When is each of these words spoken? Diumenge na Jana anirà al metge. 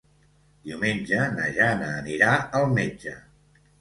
Diumenge 0.69 1.21
na 1.35 1.49
Jana 1.57 1.91
anirà 1.99 2.33
al 2.61 2.67
metge. 2.79 3.15